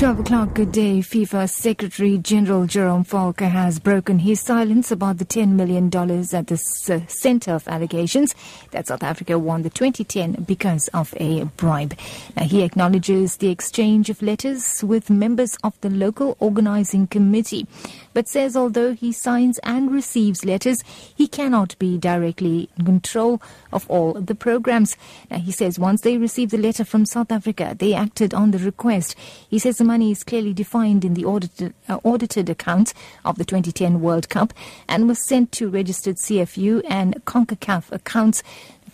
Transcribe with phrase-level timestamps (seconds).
[0.00, 1.00] 12 o'clock, good day.
[1.00, 7.04] FIFA Secretary General Jerome Valcke has broken his silence about the $10 million at the
[7.06, 8.34] center of allegations
[8.70, 11.94] that South Africa won the 2010 because of a bribe.
[12.34, 17.66] Now, he acknowledges the exchange of letters with members of the local organizing committee,
[18.14, 20.82] but says although he signs and receives letters,
[21.14, 24.96] he cannot be directly in control of all the programs.
[25.30, 28.58] Now, he says once they received the letter from South Africa, they acted on the
[28.58, 29.14] request.
[29.50, 32.94] He says the money is clearly defined in the audited, uh, audited accounts
[33.24, 34.54] of the 2010 World Cup
[34.88, 38.44] and was sent to registered CFU and CONCACAF accounts.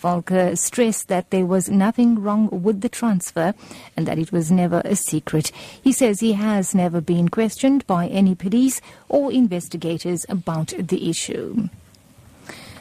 [0.03, 3.53] Valcke stressed that there was nothing wrong with the transfer
[3.95, 5.53] and that it was never a secret.
[5.83, 11.69] He says he has never been questioned by any police or investigators about the issue.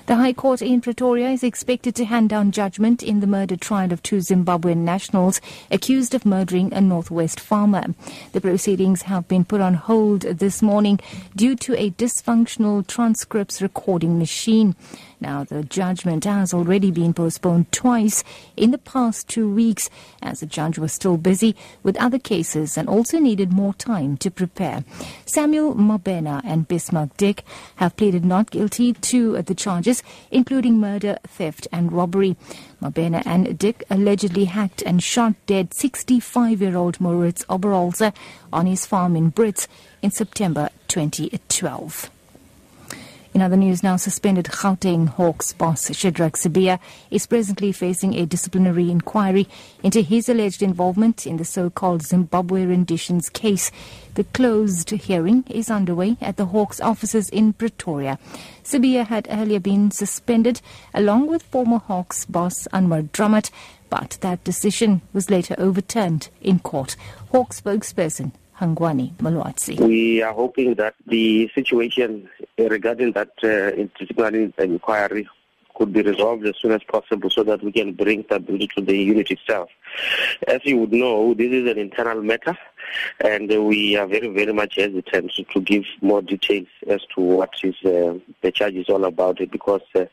[0.07, 3.91] The High Court in Pretoria is expected to hand down judgment in the murder trial
[3.91, 5.41] of two Zimbabwean nationals
[5.71, 7.85] accused of murdering a Northwest farmer.
[8.31, 10.99] The proceedings have been put on hold this morning
[11.35, 14.75] due to a dysfunctional transcripts recording machine.
[15.19, 18.23] Now, the judgment has already been postponed twice
[18.55, 19.89] in the past two weeks
[20.21, 24.29] as the judge was still busy with other cases and also needed more time to
[24.29, 24.83] prepare.
[25.25, 27.43] Samuel Mabena and Bismarck Dick
[27.77, 29.94] have pleaded not guilty to the charges,
[30.31, 32.35] including murder, theft, and robbery.
[32.81, 38.13] Mabena and Dick allegedly hacked and shot dead 65 year old Moritz Oberholzer
[38.51, 39.67] on his farm in Brits
[40.01, 42.09] in September 2012.
[43.35, 46.79] In other news now, suspended Gauteng Hawks boss Shadrack Sibiya
[47.11, 49.49] is presently facing a disciplinary inquiry
[49.83, 53.71] into his alleged involvement in the so-called Zimbabwe renditions case.
[54.13, 58.19] The closed hearing is underway at the Hawks offices in Pretoria.
[58.63, 60.61] Sibiya had earlier been suspended
[60.93, 63.51] along with former Hawks boss Anwar Dramat,
[63.89, 66.95] but that decision was later overturned in court.
[67.31, 69.79] Hawks spokesperson Hangwani Mulaudzi.
[69.79, 75.27] We are hoping that the situation regarding that uh, inquiry
[75.75, 78.97] could be resolved as soon as possible so that we can bring stability to the
[78.97, 79.69] unit itself.
[80.47, 82.57] As you would know, this is an internal matter
[83.19, 87.75] and we are very, very much hesitant to give more details as to what is
[87.85, 90.05] uh, the charge is all about because uh,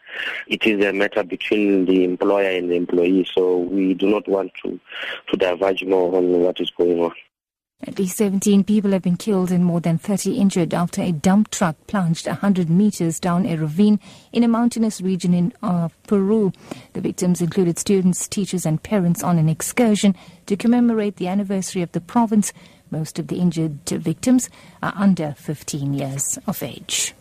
[0.49, 3.27] it is a matter between the employer and the employee.
[3.33, 4.81] So we do not want to,
[5.31, 7.13] to diverge more on what is going on.
[7.85, 11.51] At least 17 people have been killed and more than 30 injured after a dump
[11.51, 13.99] truck plunged 100 meters down a ravine
[14.33, 16.53] in a mountainous region in uh, Peru.
[16.93, 20.15] The victims included students, teachers, and parents on an excursion
[20.47, 22.53] to commemorate the anniversary of the province.
[22.93, 24.49] Most of the injured victims
[24.81, 27.15] are under 15 years of age.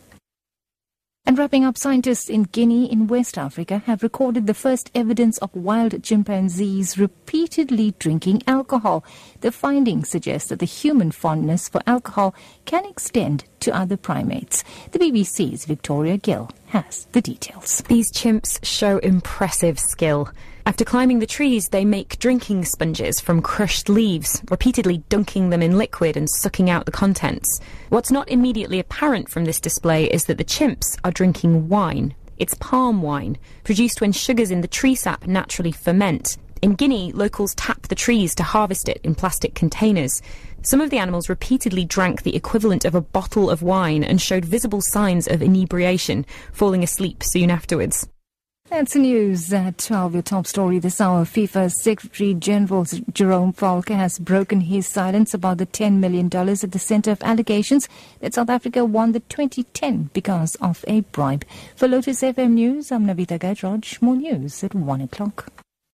[1.24, 5.54] And wrapping up, scientists in Guinea in West Africa have recorded the first evidence of
[5.54, 8.61] wild chimpanzees repeatedly drinking alcohol.
[9.40, 12.34] The findings suggest that the human fondness for alcohol
[12.64, 14.64] can extend to other primates.
[14.92, 17.82] The BBC's Victoria Gill has the details.
[17.88, 20.30] These chimps show impressive skill.
[20.64, 25.76] After climbing the trees, they make drinking sponges from crushed leaves, repeatedly dunking them in
[25.76, 27.60] liquid and sucking out the contents.
[27.88, 32.14] What's not immediately apparent from this display is that the chimps are drinking wine.
[32.38, 36.38] It's palm wine, produced when sugars in the tree sap naturally ferment.
[36.62, 40.22] In Guinea, locals tap the trees to harvest it in plastic containers.
[40.62, 44.44] Some of the animals repeatedly drank the equivalent of a bottle of wine and showed
[44.44, 48.08] visible signs of inebriation, falling asleep soon afterwards.
[48.70, 50.12] That's the news at 12.
[50.12, 51.24] Your top story this hour.
[51.24, 56.78] FIFA Secretary General Jerome Valcke has broken his silence about the $10 million at the
[56.78, 57.88] center of allegations
[58.20, 61.44] that South Africa won the 2010 because of a bribe.
[61.74, 64.00] For Lotus FM News, I'm Navitha Gajraj.
[64.00, 65.61] More news at 1 o'clock.